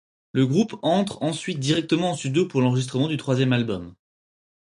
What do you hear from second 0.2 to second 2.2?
Le groupe entre ensuite directement en